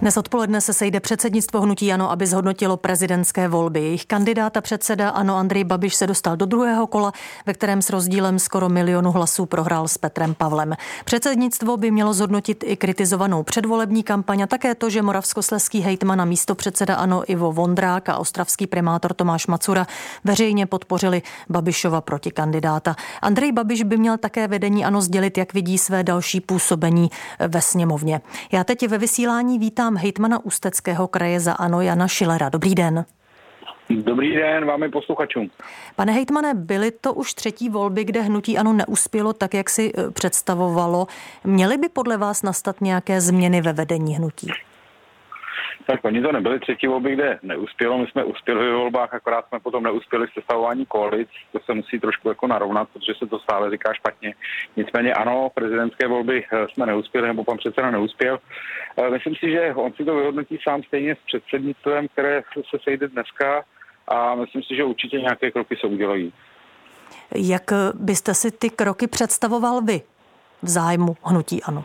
Dnes 0.00 0.16
odpoledne 0.16 0.60
se 0.60 0.72
sejde 0.72 1.00
předsednictvo 1.00 1.60
hnutí 1.60 1.92
Ano, 1.92 2.10
aby 2.10 2.26
zhodnotilo 2.26 2.76
prezidentské 2.76 3.48
volby. 3.48 3.80
Jejich 3.80 4.06
kandidáta 4.06 4.60
předseda 4.60 5.08
Ano 5.08 5.36
Andrej 5.36 5.64
Babiš 5.64 5.94
se 5.94 6.06
dostal 6.06 6.36
do 6.36 6.46
druhého 6.46 6.86
kola, 6.86 7.12
ve 7.46 7.54
kterém 7.54 7.82
s 7.82 7.90
rozdílem 7.90 8.38
skoro 8.38 8.68
milionu 8.68 9.12
hlasů 9.12 9.46
prohrál 9.46 9.88
s 9.88 9.98
Petrem 9.98 10.34
Pavlem. 10.34 10.74
Předsednictvo 11.04 11.76
by 11.76 11.90
mělo 11.90 12.14
zhodnotit 12.14 12.64
i 12.66 12.76
kritizovanou 12.76 13.42
předvolební 13.42 14.02
kampaň 14.02 14.42
a 14.42 14.46
také 14.46 14.74
to, 14.74 14.90
že 14.90 15.02
moravskosleský 15.02 15.80
hejtman 15.80 16.20
a 16.20 16.24
místo 16.24 16.54
předseda 16.54 16.94
Ano 16.94 17.22
Ivo 17.30 17.52
Vondrák 17.52 18.08
a 18.08 18.16
ostravský 18.18 18.66
primátor 18.66 19.14
Tomáš 19.14 19.46
Macura 19.46 19.86
veřejně 20.24 20.66
podpořili 20.66 21.22
Babišova 21.48 22.00
protikandidáta. 22.00 22.96
Andrej 23.22 23.52
Babiš 23.52 23.82
by 23.82 23.96
měl 23.96 24.18
také 24.18 24.48
vedení 24.48 24.84
Ano 24.84 25.02
sdělit, 25.02 25.38
jak 25.38 25.54
vidí 25.54 25.78
své 25.78 26.02
další 26.02 26.40
působení 26.40 27.10
ve 27.48 27.62
sněmovně. 27.62 28.20
Já 28.52 28.64
teď 28.64 28.88
ve 28.88 28.98
vysílání 28.98 29.58
vítám 29.58 29.85
vítám 29.86 30.02
hejtmana 30.02 30.44
Ústeckého 30.44 31.08
kraje 31.08 31.40
za 31.40 31.52
ANO 31.52 31.80
Jana 31.80 32.08
Šilera. 32.08 32.48
Dobrý 32.48 32.74
den. 32.74 33.04
Dobrý 33.90 34.34
den 34.34 34.64
vám 34.66 34.82
i 34.82 34.88
posluchačům. 34.88 35.50
Pane 35.96 36.12
hejtmane, 36.12 36.54
byly 36.54 36.90
to 36.90 37.14
už 37.14 37.34
třetí 37.34 37.68
volby, 37.68 38.04
kde 38.04 38.20
hnutí 38.20 38.58
ANO 38.58 38.72
neuspělo 38.72 39.32
tak, 39.32 39.54
jak 39.54 39.70
si 39.70 39.92
eh, 39.94 40.10
představovalo. 40.10 41.06
Měly 41.44 41.78
by 41.78 41.88
podle 41.88 42.16
vás 42.16 42.42
nastat 42.42 42.80
nějaké 42.80 43.20
změny 43.20 43.60
ve 43.60 43.72
vedení 43.72 44.16
hnutí? 44.16 44.50
Tak 45.86 46.04
oni 46.04 46.22
to 46.22 46.32
nebyli 46.32 46.60
třetí 46.60 46.86
volby, 46.86 47.14
kde 47.14 47.38
neuspělo. 47.42 47.98
My 47.98 48.06
jsme 48.06 48.24
uspěli 48.24 48.70
v 48.70 48.74
volbách, 48.74 49.14
akorát 49.14 49.48
jsme 49.48 49.60
potom 49.60 49.82
neuspěli 49.82 50.26
v 50.26 50.32
sestavování 50.32 50.86
koalic. 50.86 51.28
To 51.52 51.58
se 51.64 51.74
musí 51.74 52.00
trošku 52.00 52.28
jako 52.28 52.46
narovnat, 52.46 52.88
protože 52.92 53.12
se 53.18 53.26
to 53.26 53.38
stále 53.38 53.70
říká 53.70 53.94
špatně. 53.94 54.34
Nicméně 54.76 55.14
ano, 55.14 55.50
prezidentské 55.54 56.08
volby 56.08 56.44
eh, 56.52 56.66
jsme 56.72 56.86
neuspěli, 56.86 57.26
nebo 57.26 57.44
pan 57.44 57.56
předseda 57.56 57.90
neuspěl. 57.90 58.38
Eh, 58.96 59.10
myslím 59.10 59.34
si, 59.34 59.50
že 59.50 59.74
on 59.74 59.92
si 59.92 60.04
to 60.04 60.14
vyhodnotí 60.14 60.58
sám 60.62 60.82
stejně 60.82 61.14
s 61.14 61.18
předsednictvem, 61.26 62.08
které 62.08 62.42
se 62.70 62.78
sejde 62.84 63.08
dneska 63.08 63.64
a 64.08 64.34
myslím 64.34 64.62
si, 64.62 64.76
že 64.76 64.84
určitě 64.84 65.20
nějaké 65.20 65.50
kroky 65.50 65.76
se 65.80 65.86
udělají. 65.86 66.32
Jak 67.36 67.72
byste 67.94 68.34
si 68.34 68.50
ty 68.50 68.70
kroky 68.70 69.06
představoval 69.06 69.82
vy 69.82 70.00
v 70.62 70.68
zájmu 70.68 71.16
hnutí 71.24 71.62
ANO? 71.62 71.84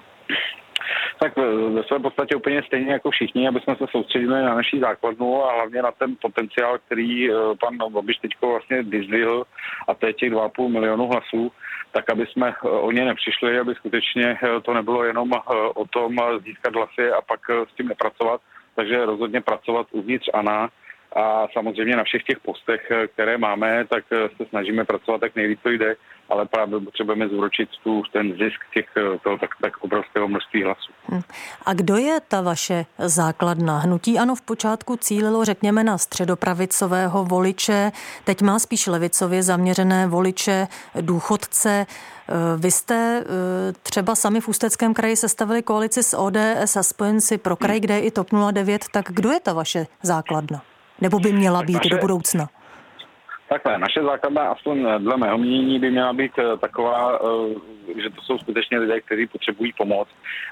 Tak 1.23 1.37
ve 1.73 1.83
své 1.83 1.99
podstatě 1.99 2.35
úplně 2.35 2.63
stejně 2.63 2.91
jako 2.91 3.11
všichni, 3.11 3.47
aby 3.47 3.59
jsme 3.59 3.75
se 3.75 3.85
soustředili 3.91 4.41
na 4.41 4.55
naší 4.55 4.79
základnu 4.79 5.45
a 5.45 5.53
hlavně 5.53 5.81
na 5.81 5.91
ten 5.91 6.15
potenciál, 6.21 6.77
který 6.85 7.31
eh, 7.31 7.33
pan 7.59 7.93
Babiš 7.93 8.17
teď 8.17 8.31
vlastně 8.41 8.83
vyzdvihl 8.83 9.43
a 9.87 9.93
to 9.93 10.07
je 10.07 10.13
těch 10.13 10.31
2,5 10.31 10.67
milionu 10.67 11.07
hlasů, 11.07 11.51
tak 11.91 12.09
aby 12.09 12.25
jsme 12.25 12.49
eh, 12.49 12.69
o 12.69 12.91
ně 12.91 13.05
nepřišli, 13.05 13.59
aby 13.59 13.75
skutečně 13.75 14.37
eh, 14.43 14.61
to 14.61 14.73
nebylo 14.73 15.03
jenom 15.03 15.31
o 15.75 15.85
tom 15.85 16.17
získat 16.45 16.75
hlasy 16.75 17.11
a 17.11 17.21
pak 17.21 17.39
s 17.71 17.75
tím 17.77 17.87
nepracovat, 17.87 18.41
takže 18.75 19.05
rozhodně 19.05 19.41
pracovat 19.41 19.87
uvnitř 19.91 20.29
ANA 20.33 20.69
a 21.15 21.47
samozřejmě 21.53 21.95
na 21.95 22.03
všech 22.03 22.23
těch 22.23 22.39
postech, 22.39 22.91
které 23.13 23.37
máme, 23.37 23.85
tak 23.89 24.03
se 24.37 24.45
snažíme 24.49 24.85
pracovat 24.85 25.21
tak 25.21 25.35
nejvíc 25.35 25.59
to 25.63 25.69
jde, 25.69 25.95
ale 26.29 26.45
právě 26.45 26.79
potřebujeme 26.79 27.27
zvročit 27.27 27.69
tu, 27.83 28.03
ten 28.13 28.31
zisk 28.31 28.61
těch, 28.73 28.85
toho 29.23 29.37
tak, 29.37 29.49
tak 29.61 29.77
obrovského 29.77 30.27
množství 30.27 30.63
hlasů. 30.63 30.91
Hm. 31.11 31.21
A 31.65 31.73
kdo 31.73 31.97
je 31.97 32.19
ta 32.27 32.41
vaše 32.41 32.85
základna? 32.97 33.77
Hnutí 33.77 34.19
ano 34.19 34.35
v 34.35 34.41
počátku 34.41 34.95
cílilo, 34.95 35.45
řekněme, 35.45 35.83
na 35.83 35.97
středopravicového 35.97 37.25
voliče, 37.25 37.91
teď 38.23 38.41
má 38.41 38.59
spíš 38.59 38.87
levicově 38.87 39.43
zaměřené 39.43 40.07
voliče, 40.07 40.67
důchodce. 41.01 41.85
Vy 42.57 42.71
jste 42.71 43.23
eh, 43.23 43.73
třeba 43.83 44.15
sami 44.15 44.41
v 44.41 44.47
Ústeckém 44.47 44.93
kraji 44.93 45.15
sestavili 45.15 45.63
koalici 45.63 46.03
s 46.03 46.17
ODS 46.17 46.75
a 46.77 46.83
spojenci 46.83 47.37
pro 47.37 47.55
kraj, 47.55 47.79
kde 47.79 47.93
je 47.93 48.01
i 48.01 48.11
TOP 48.11 48.27
09, 48.51 48.85
tak 48.91 49.05
kdo 49.09 49.31
je 49.31 49.39
ta 49.39 49.53
vaše 49.53 49.87
základna? 50.03 50.61
Nebo 51.01 51.19
by 51.19 51.33
měla 51.33 51.63
být 51.63 51.83
do 51.89 51.97
budoucna? 51.97 52.49
Takhle, 53.51 53.77
naše 53.77 54.03
základna, 54.03 54.41
aspoň 54.41 54.87
dle 54.97 55.17
mého 55.17 55.37
mínění, 55.37 55.79
by 55.79 55.91
měla 55.91 56.13
být 56.13 56.31
eh, 56.39 56.57
taková, 56.57 57.19
eh, 57.19 58.01
že 58.01 58.09
to 58.09 58.21
jsou 58.21 58.37
skutečně 58.37 58.79
lidé, 58.79 59.01
kteří 59.01 59.27
potřebují 59.27 59.73
pomoc. 59.77 60.07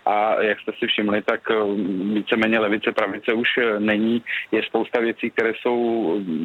A 0.06 0.42
jak 0.42 0.60
jste 0.60 0.72
si 0.80 0.88
všimli, 0.88 1.22
tak 1.22 1.52
eh, 1.52 1.56
víceméně 2.14 2.60
levice, 2.60 2.92
pravice 2.92 3.34
už 3.34 3.50
není. 3.80 4.24
Je 4.52 4.64
spousta 4.64 5.00
věcí, 5.00 5.32
které 5.32 5.54
jsou 5.62 5.80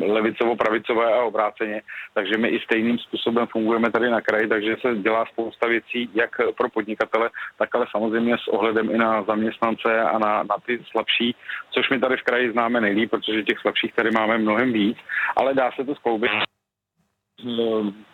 levicovo-pravicové 0.01 1.15
a 1.15 1.25
obráceně. 1.25 1.83
Takže 2.15 2.37
my 2.37 2.49
i 2.49 2.61
stejným 2.61 2.99
způsobem 2.99 3.47
fungujeme 3.47 3.91
tady 3.91 4.11
na 4.11 4.21
kraji, 4.21 4.49
takže 4.49 4.77
se 4.81 4.97
dělá 4.97 5.27
spousta 5.27 5.67
věcí, 5.67 6.11
jak 6.15 6.31
pro 6.57 6.69
podnikatele, 6.69 7.31
tak 7.59 7.75
ale 7.75 7.87
samozřejmě 7.91 8.37
s 8.39 8.49
ohledem 8.49 8.91
i 8.91 8.99
na 8.99 9.23
zaměstnance 9.23 10.01
a 10.01 10.19
na, 10.19 10.43
na 10.43 10.57
ty 10.67 10.81
slabší, 10.91 11.37
což 11.71 11.91
my 11.91 12.01
tady 12.01 12.17
v 12.17 12.23
kraji 12.23 12.53
známe 12.53 12.81
nejlíp, 12.81 13.11
protože 13.11 13.43
těch 13.43 13.59
slabších 13.59 13.95
tady 13.95 14.11
máme 14.11 14.39
mnohem 14.39 14.73
víc, 14.73 14.99
ale 15.37 15.55
dá 15.55 15.71
se 15.77 15.85
to 15.85 15.95
skloubit 15.95 16.44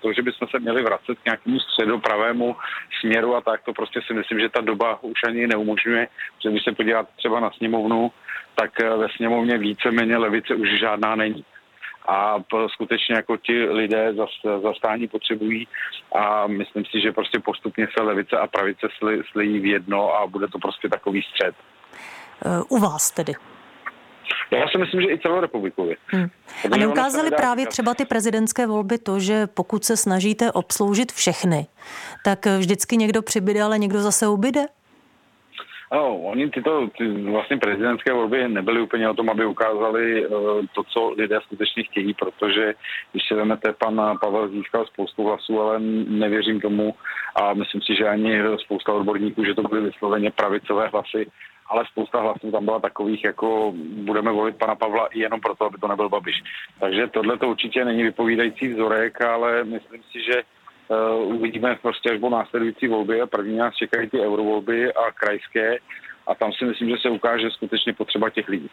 to, 0.01 0.13
že 0.13 0.23
bychom 0.23 0.49
se 0.49 0.59
měli 0.59 0.83
vracet 0.83 1.19
k 1.19 1.25
nějakému 1.25 1.61
středopravému 1.61 2.57
směru 3.01 3.37
a 3.37 3.41
tak, 3.41 3.63
to 3.65 3.73
prostě 3.73 4.01
si 4.07 4.15
myslím, 4.15 4.41
že 4.41 4.49
ta 4.49 4.61
doba 4.61 5.03
už 5.03 5.25
ani 5.27 5.47
neumožňuje, 5.47 6.09
protože 6.37 6.51
když 6.51 6.65
se 6.65 6.73
podívat 6.73 7.09
třeba 7.17 7.41
na 7.41 7.51
sněmovnu, 7.51 8.13
tak 8.55 8.71
eh, 8.81 8.97
ve 8.97 9.07
sněmovně 9.17 9.59
víceméně 9.59 10.17
levice 10.17 10.55
už 10.55 10.79
žádná 10.79 11.17
není. 11.17 11.45
A 12.09 12.37
skutečně 12.69 13.15
jako 13.15 13.37
ti 13.37 13.65
lidé 13.65 14.15
zastání 14.63 15.09
potřebují 15.09 15.69
a 16.15 16.47
myslím 16.47 16.85
si, 16.85 17.01
že 17.01 17.13
prostě 17.13 17.39
postupně 17.39 17.89
se 17.99 18.03
levice 18.03 18.37
a 18.37 18.47
pravice 18.47 18.89
slijí 19.33 19.61
v 19.61 19.67
jedno 19.67 20.15
a 20.15 20.27
bude 20.27 20.49
to 20.49 20.59
prostě 20.59 20.89
takový 20.89 21.23
střed. 21.23 21.55
Eh, 22.45 22.63
u 22.69 22.79
vás 22.79 23.11
tedy? 23.11 23.33
Já 24.51 24.69
si 24.69 24.79
myslím, 24.79 25.01
že 25.01 25.09
i 25.11 25.19
celorepublikově. 25.19 25.97
Hmm. 26.07 26.29
A 26.73 26.77
neukázali 26.77 27.31
právě 27.31 27.67
třeba 27.67 27.95
ty 27.95 28.05
prezidentské 28.05 28.67
volby 28.67 28.99
to, 28.99 29.21
že 29.21 29.47
pokud 29.47 29.85
se 29.85 29.97
snažíte 29.97 30.53
obsloužit 30.53 31.13
všechny, 31.13 31.67
tak 32.25 32.47
vždycky 32.47 32.97
někdo 32.97 33.23
přibyde, 33.23 33.63
ale 33.63 33.79
někdo 33.79 34.01
zase 34.01 34.29
ubyde? 34.29 34.67
No, 35.93 36.17
oni 36.17 36.51
tyto 36.51 36.89
ty 36.99 37.09
vlastně 37.09 37.57
prezidentské 37.57 38.13
volby 38.13 38.49
nebyly 38.49 38.81
úplně 38.81 39.09
o 39.09 39.15
tom, 39.15 39.31
aby 39.31 39.47
ukázali 39.47 40.27
uh, 40.27 40.37
to, 40.75 40.83
co 40.85 41.11
lidé 41.11 41.39
skutečně 41.43 41.83
chtějí, 41.83 42.15
protože 42.15 42.75
když 43.13 43.29
se 43.29 43.35
vezmete, 43.35 43.73
pan 43.73 44.19
Pavel 44.21 44.49
získal 44.49 44.87
spoustu 44.87 45.25
hlasů, 45.25 45.61
ale 45.61 45.81
nevěřím 46.09 46.61
tomu 46.61 46.95
a 47.35 47.55
myslím 47.55 47.83
si, 47.83 47.95
že 47.99 48.09
ani 48.09 48.41
spousta 48.65 48.93
odborníků, 48.93 49.45
že 49.45 49.55
to 49.55 49.63
byly 49.63 49.81
vysloveně 49.81 50.31
pravicové 50.31 50.89
hlasy, 50.89 51.27
ale 51.71 51.85
spousta 51.91 52.21
hlasů 52.21 52.51
tam 52.51 52.65
byla 52.65 52.81
takových, 52.81 53.25
jako 53.25 53.73
budeme 54.05 54.33
volit 54.33 54.57
pana 54.57 54.75
Pavla 54.75 55.07
i 55.07 55.21
jenom 55.21 55.41
proto, 55.41 55.65
aby 55.65 55.79
to 55.79 55.89
nebyl 55.89 56.09
Babiš. 56.09 56.43
Takže 56.81 57.07
tohle 57.07 57.39
to 57.39 57.49
určitě 57.49 57.85
není 57.85 58.03
vypovídající 58.03 58.69
vzorek, 58.69 59.21
ale 59.21 59.65
myslím 59.65 60.03
si, 60.03 60.19
že 60.33 60.43
uh, 60.43 61.35
uvidíme 61.35 61.79
prostě 61.83 62.11
až 62.11 62.21
po 62.21 62.31
následující 62.31 62.89
volby 62.89 63.21
a 63.21 63.27
první 63.27 63.57
nás 63.57 63.75
čekají 63.75 64.11
ty 64.11 64.21
eurovolby 64.21 64.93
a 64.93 65.13
krajské 65.13 65.79
a 66.27 66.35
tam 66.35 66.53
si 66.53 66.65
myslím, 66.65 66.89
že 66.89 66.97
se 67.03 67.11
ukáže 67.11 67.51
skutečně 67.51 67.93
potřeba 67.93 68.31
těch 68.31 68.49
lidí. 68.49 68.71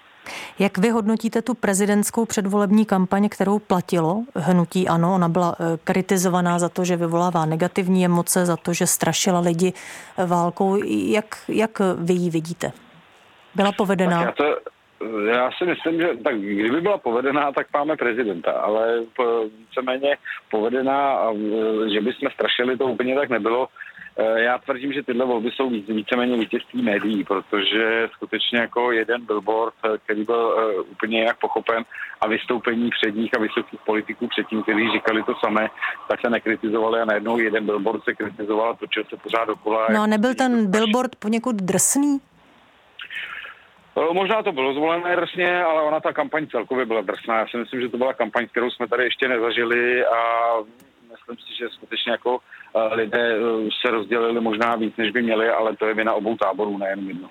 Jak 0.60 0.78
vy 0.78 0.90
hodnotíte 0.90 1.42
tu 1.42 1.54
prezidentskou 1.54 2.26
předvolební 2.26 2.86
kampaň, 2.86 3.30
kterou 3.30 3.60
platilo 3.60 4.24
hnutí 4.36 4.88
ANO? 4.88 5.16
Ona 5.16 5.30
byla 5.30 5.56
eh, 5.60 5.64
kritizovaná 5.84 6.60
za 6.60 6.70
to, 6.70 6.86
že 6.86 6.96
vyvolává 6.96 7.46
negativní 7.46 8.06
emoce, 8.06 8.46
za 8.46 8.58
to, 8.58 8.74
že 8.74 8.88
strašila 8.88 9.40
lidi 9.40 9.74
válkou. 10.26 10.84
Jak, 10.86 11.38
jak 11.48 11.82
vy 11.98 12.14
ji 12.14 12.30
vidíte? 12.30 12.72
Byla 13.58 13.72
povedená? 13.72 14.22
já, 14.22 14.32
to, 14.32 14.58
já 15.30 15.52
si 15.58 15.66
myslím, 15.66 16.02
že 16.02 16.10
tak 16.24 16.40
kdyby 16.40 16.82
byla 16.82 16.98
povedená, 16.98 17.52
tak 17.52 17.68
máme 17.74 17.98
prezidenta, 17.98 18.52
ale 18.52 19.02
víceméně 19.60 20.18
povedená, 20.52 21.14
a, 21.14 21.34
že 21.94 22.02
bychom 22.02 22.30
strašili, 22.34 22.78
to 22.78 22.86
úplně 22.86 23.16
tak 23.16 23.30
nebylo. 23.30 23.68
E, 24.18 24.42
já 24.42 24.58
tvrdím, 24.58 24.94
že 24.94 25.04
tyhle 25.04 25.26
volby 25.26 25.52
jsou 25.52 25.70
víceméně 25.70 26.38
vítězství 26.38 26.82
médií, 26.82 27.24
protože 27.24 28.10
skutečně 28.14 28.60
jako 28.60 28.92
jeden 28.92 29.26
billboard, 29.26 29.74
který 30.04 30.24
byl 30.24 30.44
úplně 30.92 31.24
jak 31.24 31.40
pochopen 31.40 31.84
a 32.22 32.28
vystoupení 32.28 32.90
předních 32.90 33.38
a 33.38 33.40
vysokých 33.40 33.80
politiků 33.86 34.28
předtím, 34.28 34.64
kteří 34.64 34.92
říkali 34.92 35.24
to 35.24 35.34
samé, 35.46 35.70
tak 36.08 36.22
se 36.22 36.30
nekritizovali 36.30 37.02
a 37.02 37.06
najednou 37.06 37.40
jeden 37.40 37.66
billboard 37.66 38.04
se 38.04 38.14
kritizoval 38.14 38.70
a 38.70 38.74
točil 38.74 39.04
se 39.10 39.18
pořád 39.18 39.46
dokola. 39.46 39.88
No 39.94 40.02
a 40.02 40.08
nebyl 40.08 40.36
ten 40.36 40.72
billboard 40.72 41.16
poněkud 41.16 41.56
drsný? 41.56 42.20
Eh, 43.98 44.14
možná 44.14 44.44
to 44.44 44.52
bylo 44.52 44.74
zvolené 44.74 45.16
drsně, 45.16 45.64
ale 45.64 45.82
ona 45.82 46.00
ta 46.00 46.14
kampaň 46.14 46.48
celkově 46.48 46.86
byla 46.86 47.02
drsná. 47.02 47.40
Já 47.40 47.48
si 47.48 47.58
myslím, 47.58 47.82
že 47.82 47.90
to 47.90 47.98
byla 47.98 48.14
kampaň, 48.14 48.48
kterou 48.48 48.72
jsme 48.72 48.88
tady 48.88 49.04
ještě 49.04 49.28
nezažili 49.28 50.06
a 50.06 50.20
myslím 51.12 51.38
si, 51.38 51.58
že 51.60 51.70
skutečně 51.70 52.12
jako 52.12 52.40
eh, 52.76 52.96
lidé 52.96 53.36
eh, 53.36 53.70
se 53.82 53.92
rozdělili 53.92 54.42
možná 54.42 54.76
víc, 54.76 54.98
než 54.98 55.12
by 55.12 55.22
měli, 55.22 55.50
ale 55.50 55.76
to 55.76 55.86
je 55.86 55.94
vina 55.94 56.14
obou 56.14 56.38
táborů, 56.38 56.78
nejen 56.78 57.08
jedno. 57.08 57.30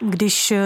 Když 0.00 0.50
eh, 0.50 0.60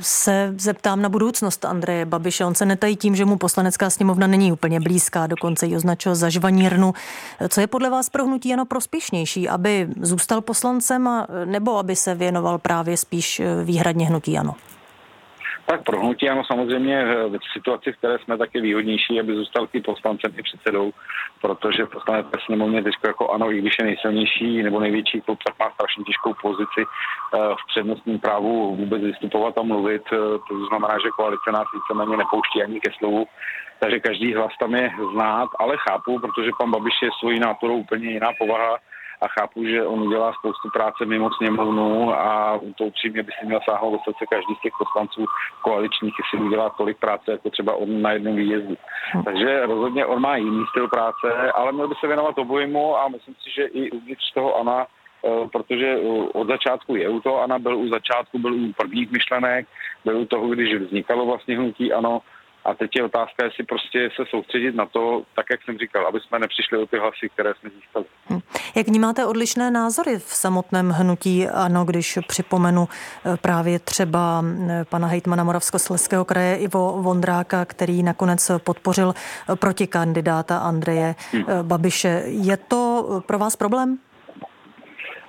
se 0.00 0.54
zeptám 0.58 1.02
na 1.02 1.08
budoucnost 1.08 1.64
Andreje 1.64 2.06
Babiše, 2.06 2.44
on 2.44 2.54
se 2.54 2.66
netají 2.66 2.96
tím, 2.96 3.16
že 3.16 3.24
mu 3.24 3.36
poslanecká 3.36 3.90
sněmovna 3.90 4.26
není 4.26 4.52
úplně 4.52 4.80
blízká, 4.80 5.26
dokonce 5.26 5.66
ji 5.66 5.76
označil 5.76 6.14
za 6.14 6.28
žvanírnu. 6.28 6.92
Co 7.48 7.60
je 7.60 7.66
podle 7.66 7.90
vás 7.90 8.08
pro 8.08 8.24
hnutí 8.26 8.52
ano 8.52 8.64
prospěšnější, 8.66 9.48
aby 9.48 9.88
zůstal 10.00 10.40
poslancem 10.40 11.08
a, 11.08 11.26
nebo 11.44 11.78
aby 11.78 11.96
se 11.96 12.14
věnoval 12.14 12.58
právě 12.58 12.96
spíš 12.96 13.40
eh, 13.40 13.64
výhradně 13.64 14.06
hnutí 14.06 14.38
ano? 14.38 14.54
Tak 15.70 15.84
pro 15.84 16.00
hnutí 16.00 16.28
ano, 16.28 16.42
samozřejmě 16.44 17.02
eh, 17.02 17.28
v 17.28 17.52
situaci, 17.52 17.92
v 17.92 17.96
které 17.96 18.18
jsme 18.18 18.38
taky 18.38 18.60
výhodnější, 18.60 19.20
aby 19.20 19.34
zůstal 19.34 19.68
i 19.72 19.80
poslancem 19.80 20.32
i 20.38 20.42
předsedou, 20.42 20.90
protože 21.40 21.86
poslanecké 21.86 22.38
sněmovně 22.46 22.82
teď 22.82 22.94
jako 23.06 23.30
ano, 23.30 23.52
i 23.52 23.58
když 23.58 23.78
je 23.78 23.84
nejsilnější 23.84 24.62
nebo 24.62 24.80
největší 24.80 25.20
klub, 25.20 25.38
tak 25.46 25.58
má 25.58 25.70
strašně 25.74 26.04
těžkou 26.04 26.34
pozici 26.42 26.82
eh, 26.82 27.38
v 27.38 27.66
přednostním 27.68 28.18
právu 28.18 28.76
vůbec 28.76 29.02
vystupovat 29.02 29.58
a 29.58 29.62
mluvit. 29.62 30.02
Eh, 30.12 30.16
to 30.48 30.66
znamená, 30.68 30.94
že 30.98 31.16
koalice 31.16 31.52
nás 31.52 31.66
víceméně 31.74 32.16
nepouští 32.16 32.62
ani 32.62 32.80
ke 32.80 32.90
slovu, 32.98 33.24
takže 33.80 34.00
každý 34.00 34.34
hlas 34.34 34.52
tam 34.60 34.74
je 34.74 34.90
znát, 35.12 35.48
ale 35.58 35.76
chápu, 35.76 36.18
protože 36.18 36.50
pan 36.58 36.70
Babiš 36.70 36.94
je 37.02 37.10
svojí 37.20 37.40
náturou 37.40 37.76
úplně 37.76 38.10
jiná 38.10 38.30
povaha, 38.38 38.78
a 39.20 39.28
chápu, 39.28 39.64
že 39.64 39.86
on 39.86 40.02
udělá 40.02 40.32
spoustu 40.32 40.68
práce 40.72 41.04
mimo 41.06 41.30
sněmovnu 41.32 42.14
a 42.14 42.60
to 42.78 42.84
upřímně 42.84 43.22
by 43.22 43.32
si 43.40 43.46
měl 43.46 43.60
sáhnout 43.64 43.92
do 43.92 43.98
srdce 43.98 44.24
každý 44.30 44.54
z 44.54 44.60
těch 44.60 44.72
poslanců 44.78 45.24
koaličních, 45.62 46.14
jestli 46.18 46.46
udělá 46.46 46.70
tolik 46.70 46.98
práce, 46.98 47.30
jako 47.30 47.50
třeba 47.50 47.74
on 47.74 48.02
na 48.02 48.12
jednom 48.12 48.36
výjezdu. 48.36 48.76
Hm. 49.14 49.22
Takže 49.22 49.66
rozhodně 49.66 50.06
on 50.06 50.22
má 50.22 50.36
jiný 50.36 50.64
styl 50.70 50.88
práce, 50.88 51.52
ale 51.54 51.72
měl 51.72 51.88
by 51.88 51.94
se 52.00 52.06
věnovat 52.06 52.38
obojimu 52.38 52.96
a 52.96 53.08
myslím 53.08 53.34
si, 53.34 53.50
že 53.50 53.64
i 53.64 53.90
uvnitř 53.90 54.32
toho 54.34 54.56
Ana 54.56 54.86
eh, 55.24 55.48
protože 55.52 55.86
eh, 55.86 56.28
od 56.32 56.48
začátku 56.48 56.96
je 56.96 57.08
u 57.08 57.20
toho, 57.20 57.42
Ana 57.42 57.58
byl 57.58 57.76
u 57.76 57.88
začátku, 57.88 58.38
byl 58.38 58.54
u 58.54 58.72
prvních 58.72 59.10
myšlenek, 59.10 59.66
byl 60.04 60.18
u 60.18 60.24
toho, 60.24 60.48
když 60.48 60.74
vznikalo 60.74 61.26
vlastně 61.26 61.58
hnutí, 61.58 61.92
ano, 61.92 62.20
a 62.64 62.74
teď 62.74 62.96
je 62.96 63.04
otázka, 63.04 63.44
jestli 63.44 63.64
prostě 63.64 64.10
se 64.16 64.24
soustředit 64.30 64.74
na 64.74 64.86
to, 64.86 65.22
tak 65.36 65.46
jak 65.50 65.62
jsem 65.62 65.78
říkal, 65.78 66.06
aby 66.06 66.20
jsme 66.20 66.38
nepřišli 66.38 66.78
o 66.78 66.86
ty 66.86 66.98
hlasy, 66.98 67.28
které 67.34 67.52
jsme 67.54 67.70
získali. 67.70 68.04
Hm. 68.30 68.40
Jak 68.74 68.88
vnímáte 68.88 69.26
odlišné 69.26 69.70
názory 69.70 70.18
v 70.18 70.34
samotném 70.34 70.90
hnutí? 70.90 71.48
Ano, 71.48 71.84
když 71.84 72.18
připomenu 72.26 72.88
eh, 72.88 73.36
právě 73.36 73.78
třeba 73.78 74.44
eh, 74.70 74.84
pana 74.84 75.08
hejtmana 75.08 75.44
Moravskoslezského 75.44 76.24
kraje 76.24 76.56
Ivo 76.56 77.02
Vondráka, 77.02 77.64
který 77.64 78.02
nakonec 78.02 78.50
podpořil 78.64 79.14
eh, 79.14 79.56
protikandidáta 79.56 80.58
Andreje 80.58 81.14
hm. 81.32 81.44
Babiše. 81.62 82.22
Je 82.26 82.56
to 82.56 83.22
pro 83.26 83.38
vás 83.38 83.56
problém? 83.56 83.98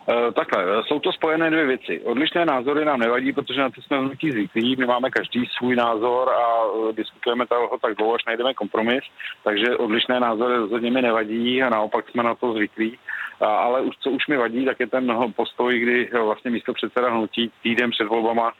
Eh, 0.09 0.31
takhle, 0.31 0.63
eh, 0.63 0.83
jsou 0.87 0.99
to 0.99 1.11
spojené 1.11 1.49
dvě 1.49 1.65
věci. 1.65 2.01
Odlišné 2.01 2.45
názory 2.45 2.85
nám 2.85 2.99
nevadí, 2.99 3.33
protože 3.33 3.61
na 3.61 3.69
to 3.69 3.81
jsme 3.81 3.99
hnutí 3.99 4.31
zvyklí. 4.31 4.75
My 4.75 4.85
máme 4.85 5.09
každý 5.09 5.45
svůj 5.57 5.75
názor 5.75 6.29
a 6.29 6.45
eh, 6.89 6.93
diskutujeme 6.93 7.47
toho 7.47 7.77
tak 7.81 7.95
dlouho, 7.95 8.15
až 8.15 8.25
najdeme 8.25 8.53
kompromis. 8.53 9.03
Takže 9.43 9.77
odlišné 9.77 10.19
názory 10.19 10.55
rozhodně 10.55 10.91
mi 10.91 11.01
nevadí 11.01 11.63
a 11.63 11.69
naopak 11.69 12.09
jsme 12.09 12.23
na 12.23 12.35
to 12.35 12.53
zvyklí. 12.53 12.97
Ale 13.39 13.81
už 13.81 13.97
co 13.97 14.11
už 14.11 14.27
mi 14.27 14.37
vadí, 14.37 14.65
tak 14.65 14.79
je 14.79 14.87
ten 14.87 15.33
postoj, 15.35 15.79
kdy 15.79 16.09
vlastně 16.23 16.51
místo 16.51 16.73
předseda 16.73 17.09
hnutí 17.09 17.51
týden 17.63 17.91
před 17.91 18.07
volbama 18.07 18.51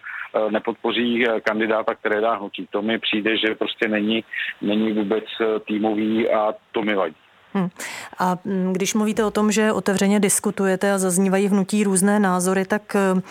nepodpoří 0.49 1.25
kandidáta, 1.43 1.95
které 1.95 2.21
dá 2.21 2.33
hnutí. 2.33 2.67
To 2.69 2.81
mi 2.81 2.99
přijde, 2.99 3.37
že 3.37 3.55
prostě 3.55 3.87
není, 3.87 4.23
není 4.61 4.93
vůbec 4.93 5.23
týmový 5.67 6.29
a 6.29 6.53
to 6.71 6.81
mi 6.81 6.95
vadí. 6.95 7.20
Hmm. 7.53 7.69
A 8.19 8.37
mm, 8.45 8.73
když 8.73 8.93
mluvíte 8.93 9.25
o 9.25 9.31
tom, 9.31 9.51
že 9.51 9.71
otevřeně 9.71 10.19
diskutujete 10.19 10.91
a 10.91 10.97
zaznívají 10.97 11.47
hnutí 11.47 11.83
různé 11.83 12.19
názory, 12.19 12.65
tak 12.65 12.95
eh, 12.95 13.21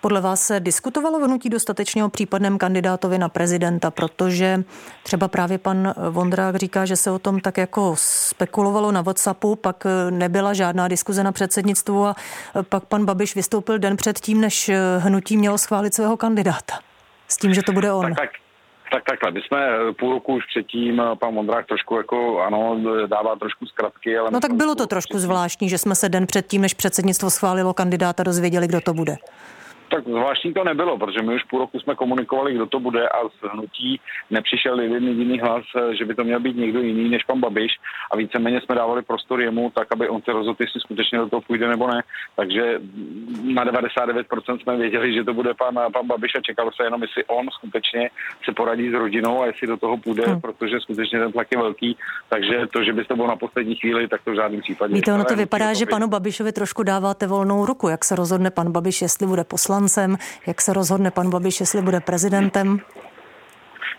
podle 0.00 0.20
vás 0.20 0.42
se 0.42 0.60
diskutovalo 0.60 1.20
v 1.20 1.22
hnutí 1.22 1.48
dostatečně 1.48 2.04
o 2.04 2.08
případném 2.08 2.58
kandidátovi 2.58 3.18
na 3.18 3.28
prezidenta, 3.28 3.90
protože 3.90 4.64
třeba 5.02 5.28
právě 5.28 5.58
pan 5.58 5.94
Vondrák 6.10 6.56
říká, 6.56 6.84
že 6.84 6.96
se 6.96 7.10
o 7.10 7.18
tom 7.18 7.40
tak 7.40 7.58
jako 7.58 7.94
spekulovalo 7.98 8.92
na 8.92 9.02
WhatsAppu, 9.02 9.56
pak 9.56 9.86
eh, 9.86 10.10
nebyla 10.10 10.54
žádná 10.54 10.88
diskuze 10.88 11.24
na 11.24 11.32
předsednictvu 11.32 12.06
a 12.06 12.16
eh, 12.56 12.62
pak 12.62 12.84
pan 12.84 13.04
Babiš 13.04 13.34
vystoupil 13.34 13.78
den 13.78 13.96
předtím, 13.96 14.40
než 14.40 14.70
hnutí 14.98 15.36
mělo 15.36 15.58
schválit 15.58 15.94
svého 15.94 16.16
kandidáta. 16.16 16.78
S 17.28 17.36
tím, 17.36 17.54
že 17.54 17.62
to 17.62 17.72
bude 17.72 17.92
on. 17.92 18.14
Tak, 18.14 18.18
tak. 18.18 18.39
Tak 18.92 19.04
takhle, 19.04 19.30
my 19.30 19.40
jsme 19.40 19.68
eh, 19.68 19.92
půl 19.92 20.12
roku 20.12 20.34
už 20.34 20.46
předtím, 20.46 21.00
eh, 21.00 21.16
pan 21.16 21.34
Mondrák 21.34 21.66
trošku 21.66 21.96
jako, 21.96 22.40
ano, 22.40 22.80
dává 23.06 23.36
trošku 23.36 23.66
zkratky, 23.66 24.18
ale... 24.18 24.30
No 24.30 24.40
tak 24.40 24.52
bylo 24.52 24.74
to 24.74 24.86
trošku 24.86 25.18
zvláštní, 25.18 25.68
že 25.68 25.78
jsme 25.78 25.94
se 25.94 26.08
den 26.08 26.26
předtím, 26.26 26.62
než 26.62 26.74
předsednictvo 26.74 27.30
schválilo 27.30 27.74
kandidáta, 27.74 28.22
dozvěděli, 28.22 28.68
kdo 28.68 28.80
to 28.80 28.94
bude. 28.94 29.16
Tak 29.90 30.04
zvláštní 30.04 30.54
to 30.54 30.64
nebylo, 30.64 30.98
protože 30.98 31.22
my 31.22 31.34
už 31.34 31.44
půl 31.44 31.58
roku 31.58 31.80
jsme 31.80 31.94
komunikovali, 31.94 32.54
kdo 32.54 32.66
to 32.66 32.80
bude 32.80 33.08
a 33.08 33.28
z 33.28 33.52
hnutí 33.52 34.00
nepřišel 34.30 34.80
jeden 34.80 35.08
jediný 35.08 35.40
hlas, 35.40 35.64
že 35.98 36.04
by 36.04 36.14
to 36.14 36.24
měl 36.24 36.40
být 36.40 36.56
někdo 36.56 36.80
jiný 36.80 37.08
než 37.08 37.24
pan 37.24 37.40
Babiš 37.40 37.72
a 38.12 38.16
víceméně 38.16 38.60
jsme 38.60 38.74
dávali 38.74 39.02
prostor 39.02 39.40
jemu 39.40 39.70
tak, 39.74 39.88
aby 39.92 40.08
on 40.08 40.22
se 40.22 40.32
rozhodl, 40.32 40.56
jestli 40.60 40.80
skutečně 40.80 41.18
do 41.18 41.28
toho 41.28 41.40
půjde 41.40 41.68
nebo 41.68 41.86
ne. 41.86 42.02
Takže 42.36 42.80
na 43.42 43.64
99% 43.64 44.62
jsme 44.62 44.76
věděli, 44.76 45.14
že 45.14 45.24
to 45.24 45.34
bude 45.34 45.54
pan, 45.54 45.74
pan 45.92 46.06
Babiš 46.06 46.32
a 46.34 46.40
čekalo 46.40 46.70
se 46.72 46.84
jenom, 46.84 47.02
jestli 47.02 47.24
on 47.24 47.46
skutečně 47.50 48.10
se 48.44 48.52
poradí 48.52 48.90
s 48.90 48.94
rodinou 48.94 49.42
a 49.42 49.46
jestli 49.46 49.66
do 49.66 49.76
toho 49.76 49.96
půjde, 49.96 50.22
hmm. 50.26 50.40
protože 50.40 50.80
skutečně 50.80 51.18
ten 51.18 51.32
tlak 51.32 51.46
je 51.52 51.58
velký. 51.58 51.96
Takže 52.28 52.66
to, 52.72 52.84
že 52.84 52.92
by 52.92 53.04
to 53.04 53.16
bylo 53.16 53.28
na 53.28 53.36
poslední 53.36 53.74
chvíli, 53.74 54.08
tak 54.08 54.20
to 54.24 54.30
v 54.30 54.34
žádném 54.34 54.60
případě. 54.60 54.94
Víte, 54.94 55.12
ono 55.12 55.24
to 55.24 55.36
vypadá, 55.36 55.74
že 55.74 55.86
panu 55.86 56.08
Babišovi 56.08 56.52
trošku 56.52 56.82
dáváte 56.82 57.26
volnou 57.26 57.66
ruku, 57.66 57.88
jak 57.88 58.04
se 58.04 58.16
rozhodne 58.16 58.50
pan 58.50 58.72
Babiš, 58.72 59.02
jestli 59.02 59.26
bude 59.26 59.44
poslan 59.44 59.79
poslancem, 59.80 60.18
jak 60.46 60.60
se 60.60 60.72
rozhodne 60.72 61.10
pan 61.10 61.30
Babiš, 61.30 61.60
jestli 61.60 61.82
bude 61.82 62.00
prezidentem? 62.00 62.80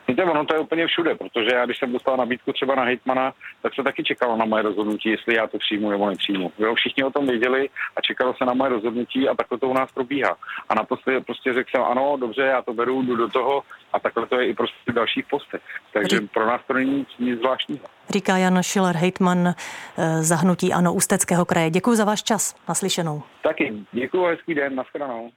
Víte, 0.08 0.24
ono 0.24 0.46
to 0.46 0.54
je 0.54 0.60
úplně 0.60 0.88
všude, 0.88 1.16
protože 1.16 1.56
já, 1.56 1.66
když 1.66 1.78
jsem 1.78 1.92
dostal 1.92 2.18
nabídku 2.18 2.54
třeba 2.54 2.76
na 2.76 2.84
hejtmana, 2.84 3.34
tak 3.62 3.76
se 3.76 3.84
taky 3.84 4.04
čekalo 4.04 4.38
na 4.38 4.46
moje 4.46 4.64
rozhodnutí, 4.64 5.10
jestli 5.10 5.36
já 5.36 5.48
to 5.48 5.58
přijmu 5.58 5.90
nebo 5.90 6.10
nepřijmu. 6.10 6.52
Jo, 6.60 6.76
všichni 6.76 7.04
o 7.04 7.12
tom 7.12 7.28
věděli 7.28 7.70
a 7.96 8.02
čekalo 8.02 8.34
se 8.34 8.46
na 8.46 8.54
moje 8.54 8.70
rozhodnutí 8.70 9.30
a 9.30 9.36
takhle 9.36 9.58
to 9.58 9.70
u 9.70 9.74
nás 9.74 9.92
probíhá. 9.92 10.38
A 10.70 10.76
na 10.76 10.84
prostě, 10.84 11.22
prostě 11.26 11.54
řekl 11.54 11.70
jsem, 11.72 11.84
ano, 11.84 12.18
dobře, 12.20 12.42
já 12.42 12.62
to 12.62 12.74
beru, 12.74 13.02
jdu 13.02 13.16
do 13.16 13.30
toho 13.30 13.64
a 13.94 14.00
takhle 14.00 14.26
to 14.26 14.40
je 14.40 14.48
i 14.48 14.54
prostě 14.54 14.92
v 14.92 14.94
dalších 14.94 15.26
postech. 15.30 15.62
Takže 15.94 16.18
Ří... 16.18 16.28
pro 16.28 16.46
nás 16.46 16.62
to 16.68 16.74
není 16.74 16.98
nic, 16.98 17.10
nic 17.20 17.40
zvláštního. 17.40 17.86
Říká 18.10 18.38
Jan 18.38 18.64
Schiller, 18.64 18.96
hejtman 18.96 19.48
eh, 19.48 19.54
zahnutí 20.24 20.74
Ano 20.74 20.94
Ústeckého 20.94 21.46
kraje. 21.46 21.70
Děkuji 21.70 21.96
za 21.96 22.06
váš 22.06 22.24
čas. 22.24 22.56
Naslyšenou. 22.70 23.24
Taky. 23.44 23.74
Děkuji, 23.92 24.26
hezký 24.26 24.56
den. 24.56 24.76
Naschledanou. 24.76 25.32